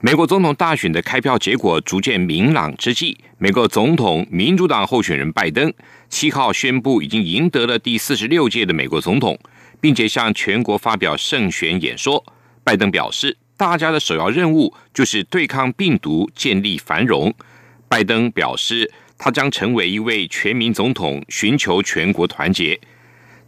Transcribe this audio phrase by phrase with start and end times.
[0.00, 5.72] 美国总统大选的开票结果逐渐明朗之际，美国总统民主党候选人拜登
[6.08, 9.36] 七号宣布已经赢得了第四十六届的美国总统，
[9.80, 12.24] 并且向全国发表胜选演说。
[12.62, 17.34] 拜登表示，大家的首要任务就是对抗病毒，建立繁荣。
[17.88, 22.78] 拜登表示，他将成为一位全民总统，寻求全国团结。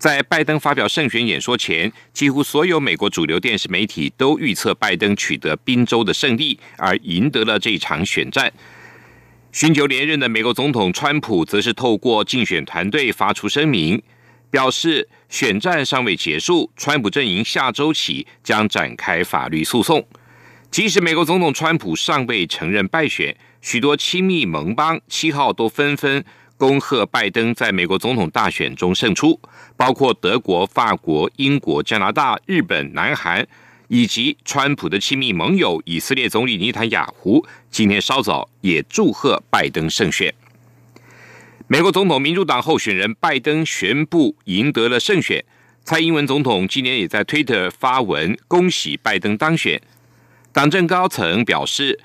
[0.01, 8.51] 在拜登发表胜选演说前，几乎所有美国主流电视媒体都预测拜登取得宾州的胜利，而赢得了这场选战。
[9.53, 14.03] 寻求连任的美国总统川普则是透过竞选团队发出声明，
[14.51, 20.03] 表示选战尚未结束，川普阵营下周起将展开法律诉讼。
[20.71, 26.25] 即使美国总统川普尚未承认败选，许多亲密盟邦七号都纷纷。
[26.57, 29.41] 恭贺拜登在美国总统大选中胜出，
[29.81, 33.49] 包括德国、法国、英国、加拿大、日本、南韩，
[33.89, 37.47] 以及川普的亲密盟友以色列总理尼坦雅胡。
[37.71, 40.35] 今天稍早也祝贺拜登胜选。
[41.67, 45.43] 美国总统民主党候选人拜登宣布赢得了胜选，
[45.83, 49.81] 蔡英文总统今年也在推特发文恭喜拜登当选。
[50.53, 51.99] 党政高层表示。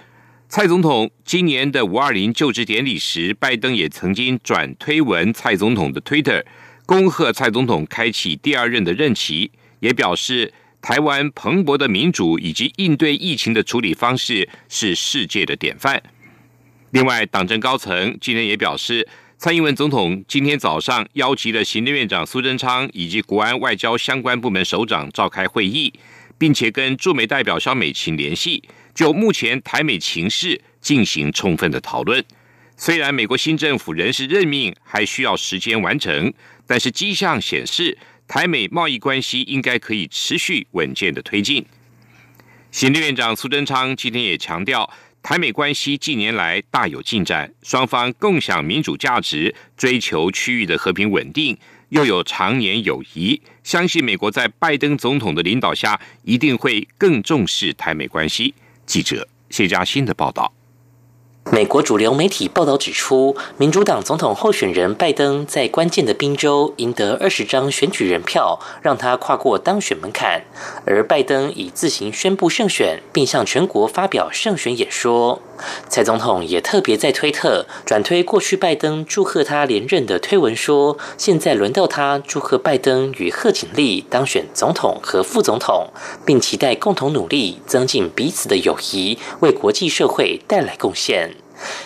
[0.47, 6.43] 蔡总统今年的五二零就职典礼时，拜登也曾经转推文蔡总统的 Twitter，
[6.85, 16.01] 恭贺蔡总统开启第二任的任期，也表示台湾蓬勃的民主以及应对疫情的处理方式是世界的典范。
[16.91, 19.07] 另外，党政高层今天也表示，
[19.39, 25.91] 蔡英文总统今天早上邀集了行政院长苏贞昌以及国安外交相关部门首长召开会议，
[26.37, 28.63] 并且跟驻美代表肖美琴联系。
[28.93, 32.23] 就目前台美情势进行充分的讨论。
[32.77, 36.33] 虽然美国新政府人事任命还需要时间完成，
[36.67, 41.65] 但是迹象显示，台美贸易关系应该可以持续稳健的推进。
[42.71, 51.57] 行政院长苏贞昌今天也强调，台美关系近年来大有进展，双方共享民主价值，追求区域的和平稳定，
[51.89, 53.41] 又有常年友谊。
[53.63, 58.53] 相信美国在拜登总统的领导下，一定会更重视台美关系。
[58.85, 60.54] 记者谢佳欣的报道。
[61.51, 70.41] 美国主流媒体报道指出，民主党总统候选人拜登在关键的宾州赢得二十张选举人票，让他跨过当选门槛。
[70.85, 75.39] 而拜登已自行宣布胜选，并向全国发表胜选演说。
[75.87, 85.87] 蔡总统也特别在推特转推过去拜登祝贺他连任的推文，说现在轮到他祝贺拜登与贺锦丽当选总统和副总统，
[86.25, 91.34] 并期待共同努力，增进彼此的友谊，为国际社会带来贡献。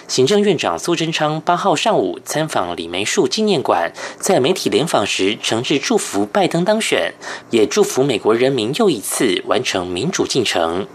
[0.07, 7.13] 行政院长苏贞昌八号上午参访李梅树纪念馆，在媒体联访时诚挚祝福拜登当选，
[7.51, 10.87] 也祝福美国人民又一次完成民主进程。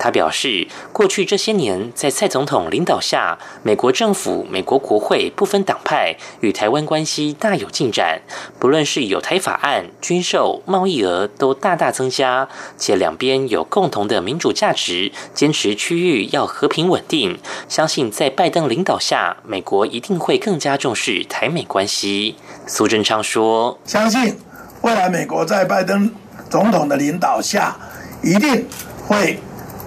[0.00, 8.20] 他表示，过去这些年，在蔡总统领导下，美国政府、美国国会不分党派，与台湾关系大有进展。
[8.58, 17.38] 不论是有台法案、军售、贸易额，都大大增加，且两边有共同的民主价值，坚持区域要和平稳定。
[17.68, 22.36] 相信在拜登领导下，美国一定会更加重视台美关系。
[22.66, 24.38] 苏贞昌说：“相信
[24.80, 26.10] 未来美国在拜登
[26.48, 27.76] 总统的领导下，
[28.22, 28.66] 一定
[29.06, 29.38] 会。”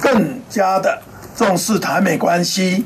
[0.04, 1.02] 更加的
[1.34, 2.84] 重视台美关系，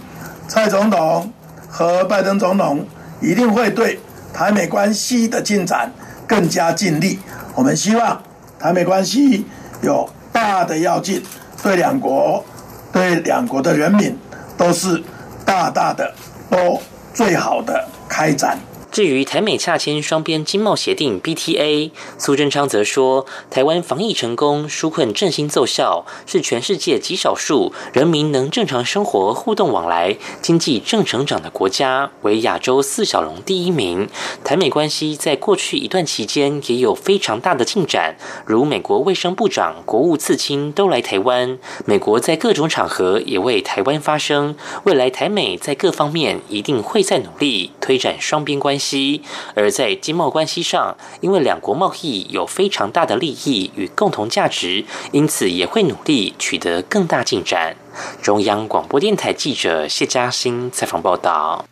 [0.48, 1.34] 蔡总统
[1.68, 2.86] 和拜登总统
[3.20, 4.00] 一定会对
[4.32, 5.92] 台美关系的进展
[6.28, 7.18] 更加尽力。
[7.56, 8.22] 我们希望
[8.60, 9.48] 台美关系
[9.82, 11.24] 有大的要进，
[11.64, 12.46] 对两国、
[12.94, 14.16] 对两国的人民
[14.56, 15.04] 都是
[15.48, 16.14] 大大的、
[16.52, 16.78] 都
[17.14, 18.60] 最好的开展。
[18.90, 34.10] 至于台美洽签双边经贸协定 BTA，苏贞昌则说，台湾防疫成功，纾困振兴奏效，是全世界极少数人民能正常生活、互动往来、经济正成长的国家，为亚洲四小龙第一名。
[34.44, 44.56] 台美关系在过去一段期间也有非常大的进展，如美国卫生部长、国务次卿都来台湾，美国在各种场合也为台湾发声。
[44.86, 48.87] 未来台美在各方面一定会再努力推展双边关系。
[49.56, 57.76] 而在经贸关系上，因为两国贸易有非常大的利益与共同价值，因此也会努力取得更大进展。
[58.22, 61.66] 中央广播电台记者谢嘉欣采访报道。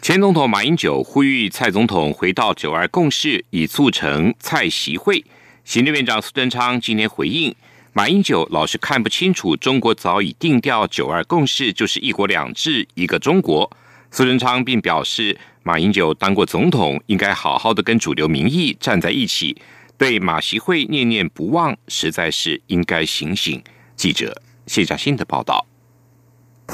[0.00, 5.24] 前总统马英九呼吁蔡总统回到九二共识，以促成蔡习会。
[5.64, 7.54] 行政院长苏贞昌今天回应，
[7.92, 13.70] 马英九老是看不清楚，中国早已定调九二共识就是一国两制，一个中国。
[14.10, 19.60] 苏贞昌并表示，马英九当过总统，应该好好的跟主流民意站在一起，
[19.96, 23.62] 对马习会念念不忘，实在是应该醒醒。
[23.94, 25.66] 记者谢嘉欣的报道。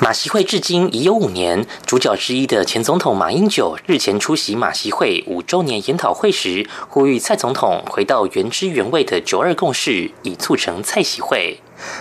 [0.00, 11.58] 马习会至今已有五年，主角之一的前总统马英九日前出席马习会五周年研讨会时，呼吁蔡总统回到原汁原味的九二共识，以促成蔡习会。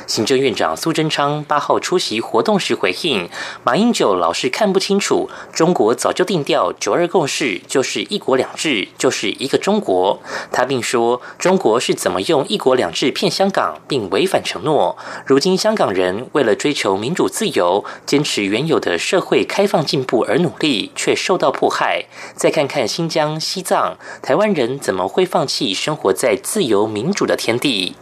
[0.07, 3.29] 行政院长苏贞昌八号出席活动时回应
[3.63, 10.19] ：“马英九老是看不清楚，中国早就定调‘九二共识’就是一国两制，就是一个中国。”
[10.51, 14.97] 他并说：“中国是怎么用一国两制骗香港，并违反承诺？
[15.25, 22.05] 如今香港人为了追求民主自由，坚持原有的社会开放进步而努力，却受到迫害。
[22.35, 27.95] 再看看新疆、西藏，台湾人怎么会放弃生活在自由民主的天地？”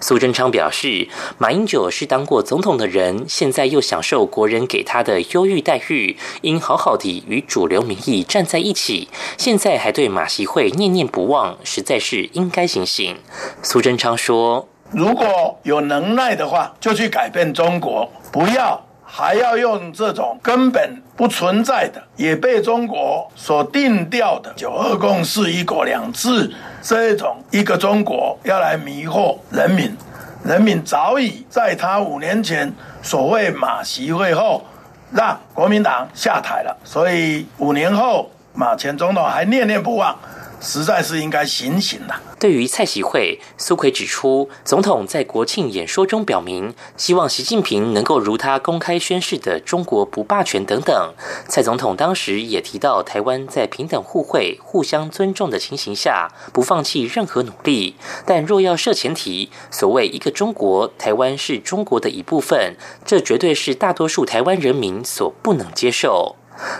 [0.00, 1.08] 苏贞昌表示，
[1.38, 9.08] 马英九是当过总统的人，现在又享受国人给他的优裕待遇，应好好地与主流民意站在一起。
[9.36, 13.16] 现在还对马习会念念不忘，实在是应该醒醒。
[13.62, 29.96] 苏贞昌说：“如果有能耐的话，就去改变中国，不要。”还要用这种根本不存在的、也被中国所定调的“九二共识”“一国两制”这种一个中国，要来迷惑人民。
[30.44, 32.72] 人民早已在他五年前
[33.02, 34.64] 所谓马习会后，
[35.12, 36.76] 让国民党下台了。
[36.84, 40.16] 所以五年后，马前总统还念念不忘。
[40.60, 42.20] 实在是应该醒醒了。
[42.38, 51.14] 对于蔡习会，苏奎指出，总统在国庆演说中表明，希望习近平能够如他公开宣誓的“中国不霸权”等等。
[51.48, 57.96] 蔡总统当时也提到，台湾在平等互惠、互相尊重的情形下，不放弃任何努力。
[58.26, 66.36] 但若要设前提，所谓一个中国，台湾是中国的一部分，这绝对是大多数台湾人民所不能接受。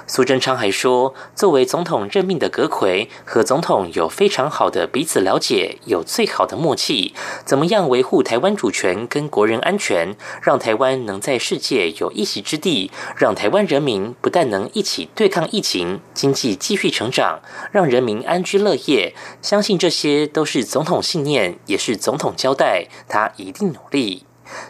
[0.06, 7.14] 苏贞昌还说，作为总统任命的阁魁和总统有非常好的彼此了解，有最好的默契。
[7.44, 17.40] 怎么样维护台湾主权跟国人安全，让台湾能在世界有一席之地，让台湾人民不但能一起对抗疫情，经济继续成长，
[17.72, 19.14] 让人民安居乐业。
[19.42, 24.24] 相信这些都是总统信念，也是总统交代，他一定努力。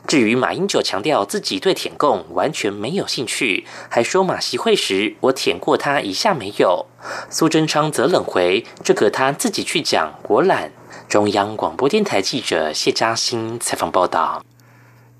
[0.06, 6.86] 至于马英九强调自己对舔共完全没有兴趣，还说马习会时我舔过他一下没有。
[7.30, 10.72] 苏贞昌则冷回：“这个他自己去讲，我懒。”
[11.08, 14.44] 中央广播电台记者谢嘉欣采访报道。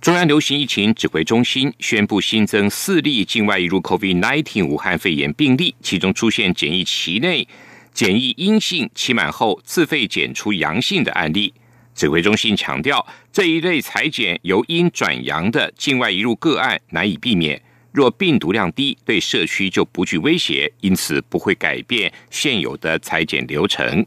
[0.01, 7.47] 中央流行疫情指挥中心宣布新增四例境外移入 COVID-19 武汉肺炎病例，其中出现检疫期内
[7.93, 11.55] 检疫阴性，期满后自费检出阳性的案例。
[11.97, 17.61] 指挥中心强调，这一类裁剪由阴转阳的境外移入个案难以避免。
[17.91, 24.05] 若病毒量低，对社区就不具威胁，因此不会改变现有的裁剪流程。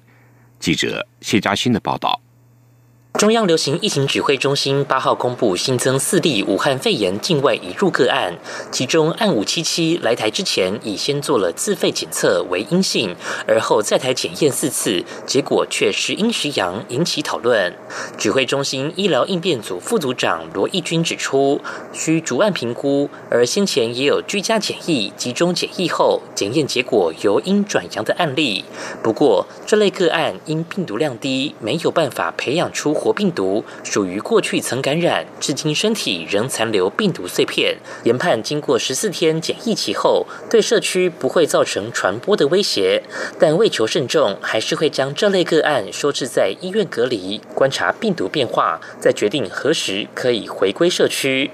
[0.60, 2.22] 记者谢嘉欣的报道。
[3.20, 8.34] 中央流行疫情指挥中心八号公布新增四例武汉肺炎境外移入个案，
[8.72, 13.14] 其中案五七七来台之前已先做了自费检测为阴性，
[13.46, 17.76] 而后在台检验四次，结果却时阴时阳，引起讨论。
[18.18, 21.60] 指挥中心医疗应变组副组长罗义军指出，
[21.92, 28.64] 需逐案评估，而先前也有居家检疫、集中检疫后检验结果由阴转阳的案例，
[29.04, 32.96] 不过这类个案因病毒量低，没有办法培养出。
[33.00, 37.78] 活病毒属于过去曾感染，至今身体仍残留病毒碎片。
[38.04, 43.02] 研判经过十四天检疫期后，对社区不会造成传播的威胁，
[43.40, 51.52] 但为求慎重，还是会将这类个案收治在医院隔离，观察病毒变化，再决定何时可以回归社区。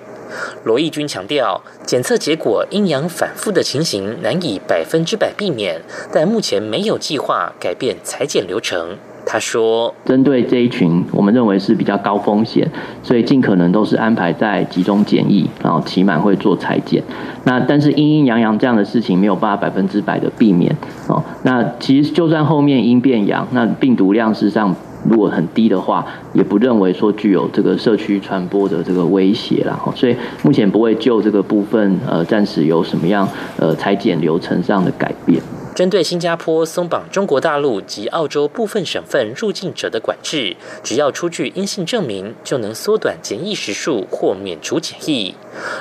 [0.64, 5.80] 罗义军强调，检测结果阴阳反复的情形难以百分之百避免，
[6.12, 8.98] 但目前没有计划改变裁剪流程。
[9.26, 12.70] 他说：“针对这一群，我们认为是比较高风险，
[13.02, 17.04] 所以尽可能都是安排在集中检疫，然后起码会做裁剪。
[17.44, 20.74] 那但是阴阴阳阳这样的事情没有办法百分之百的避免
[21.08, 21.22] 哦。
[21.44, 24.74] 那其实就算后面阴变阳，那病毒量事实上
[25.10, 29.80] 如果很低的话，也不认为说具有这个社区传播的这个威胁啦。
[29.96, 33.28] 所以目前不会就这个部分呃暂时有什么样
[33.58, 35.42] 呃裁剪流程上的改变。”
[35.76, 45.36] 针对新加坡松绑中国大陆及澳洲部分省份入境者的管制，只要出具阴性证明，就能缩短检疫时数或免除检疫。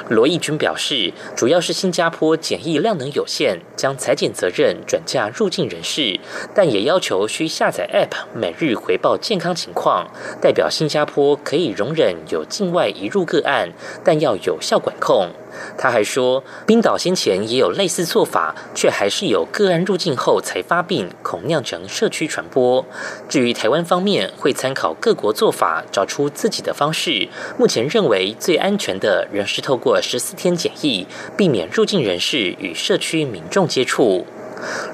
[0.09, 6.19] 罗义军表示，主要是新加坡检疫量能有限，将裁剪责任转嫁入境人士，
[6.53, 10.11] 但也要求需下载 App，每日回报健康情况。
[10.43, 13.69] 代表新加坡可以容忍有境外移入个案，
[14.03, 15.29] 但要有效管控。
[15.77, 22.85] 他还说，冰岛先前也有类似做法，却还是有个案入境后才发病，恐酿成社区传播。
[23.29, 27.29] 至于台湾方面，会参考各国做法，找出自己的方式。
[27.59, 31.07] 目前认为最安全的仍是透过十四天检疫，
[31.37, 34.27] 避免入境人士与社区民众接触。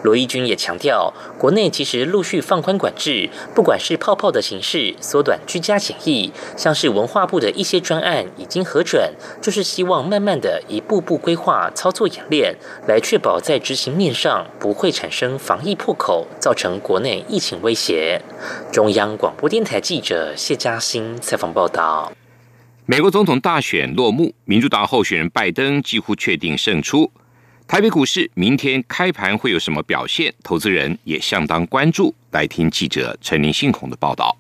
[0.03, 12.55] 罗义军也强调，国内其实陆续放宽管制，不管是泡泡的形式、缩短居家检疫，像是文化部的一些专案已经核准，就是希望慢慢的一步步规划、操作演练，
[12.87, 18.21] 来确保在执行面上不会产生防疫破口，造成国内疫情威胁。
[18.73, 22.13] 中央广播电台记者谢嘉欣采访报道。
[22.87, 27.11] 美国总统大选落幕，民主党候选人拜登几乎确定胜出。
[27.71, 30.35] 台北股市明天开盘会有什么表现？
[30.43, 32.13] 投资人也相当关注。
[32.33, 34.37] 来听记者陈林信宏的报道。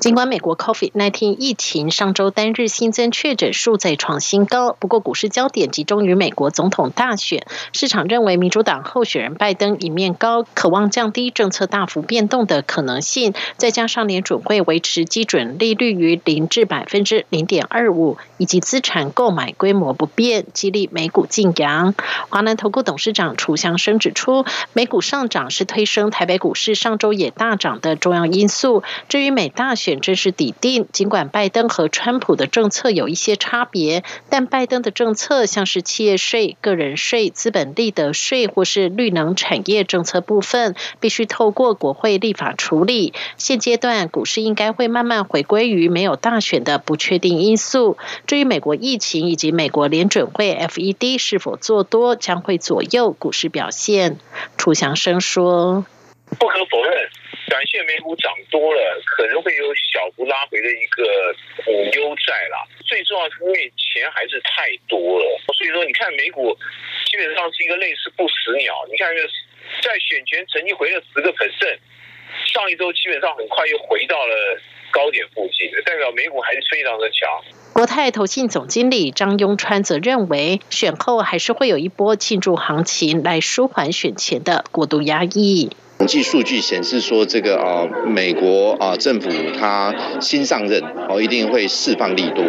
[0.00, 7.46] 尽管美国 COVID-19 疫情上周单日新增确诊数再创新高，不过股市焦点集中于美国总统大选。
[7.74, 21.94] 市场认为民主党候选人拜登一面高，渴望降低政策大幅变动的可能性，再加上联准会维持基准利率于零至百分之零点二五，以及资产购买规模不变，激励美股晋阳。
[22.30, 28.82] 华南投顾董事长楚祥生指出，美股上涨是推升台北股市上周也大涨的重要因素。
[29.10, 30.86] 至于美大选，正式抵定。
[30.92, 43.12] 尽管拜登和川普的政策有一些差别，但拜登的政策像是企业税、个人税、资本利得税或是绿能产业政策部分，必须透过国会立法处理。
[43.36, 47.96] 现阶段股市应该会慢慢回归于没有大选的不确定因素。
[48.26, 54.18] 至于美国疫情以及美国联准会 FED 是否做多，将会左右股市表现。
[54.56, 55.86] 楚祥生说
[56.38, 57.09] ：“不可否认。”
[57.60, 61.04] 短线美股涨多了，可能会有小幅拉回的一个
[61.62, 62.64] 股优债啦。
[62.86, 66.56] 最重要是因为钱还是太多了，所以说你看美股
[67.04, 68.72] 基本上是一个类似不死鸟。
[68.90, 69.14] 你看，
[69.84, 71.78] 在选前曾经回了十个百分
[72.46, 74.58] 上一周基本上很快又回到了
[74.90, 77.28] 高点附近，代表美股还是非常的强。
[77.74, 85.68] 国泰投信总经理张庸川则认为，选后还是会有一波庆祝行情来舒缓选前的过度压抑。
[86.00, 89.28] 统计数据显示说，这个啊，美国啊政府
[89.58, 92.42] 他新上任哦，一定会释放利多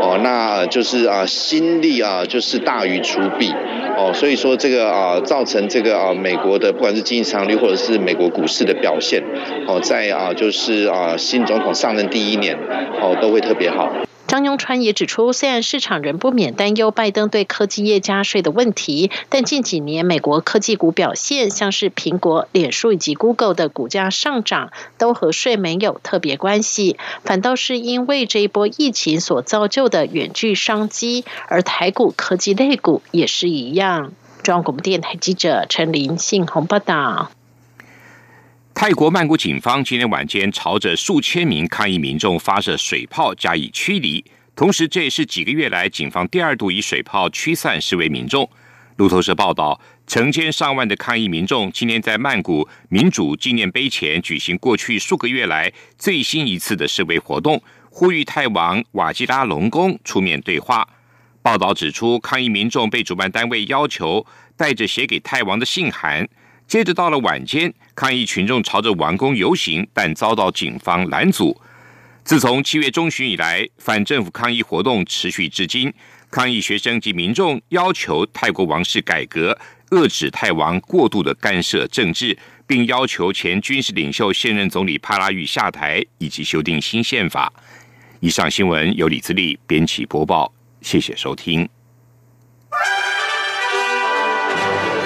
[0.00, 3.52] 哦，那就是啊新利啊就是大于出币
[3.98, 9.20] 哦，所以说这个啊造成这个啊美国的不管是经济增长率或者是美国股市的表现
[9.66, 12.56] 哦，在啊就是啊新总统上任第一年
[13.00, 13.92] 哦都会特别好。
[14.32, 34.14] 张永川也指出，虽然市场仍不免担忧拜登对科技业加税的问题，但近几年美国科技股表现，像是苹果、脸书以及 Google 的股价上涨，都和税没有特别关系，反倒是因为这一波疫情所造就的远距商机，而台股科技类股也是一样。
[34.42, 37.30] 中央广播电台记者陈林信鸿报道。
[38.74, 44.24] 泰国曼谷警方今天晚间朝着数千名抗议民众发射水炮加以驱离，
[44.56, 48.48] 同时这也是几个月来警方第二度以水炮驱散示威民众。
[48.96, 60.88] 路透社报道，成千上万的抗议民众今天在曼谷民主纪念碑前举行过去数个月来最新一次的示威活动，呼吁泰王瓦基拉隆功出面对话。
[61.40, 64.26] 报道指出，抗议民众被主办单位要求
[64.56, 66.28] 带着写给泰王的信函。
[66.72, 71.54] 接着到了晚间，抗议群众朝着王宫游行，但遭到警方拦阻。
[72.24, 75.92] 自从七月中旬以来，反政府抗议活动持续至今。
[76.30, 79.54] 抗议学生及民众要求泰国王室改革，
[79.90, 82.34] 遏制泰王过度的干涉政治，
[82.66, 87.52] 并要求前军事领袖、现任总理帕拉育下台，以及修订新宪法。
[88.20, 90.50] 以上新闻由李自力编辑播报，
[90.80, 91.68] 谢谢收听。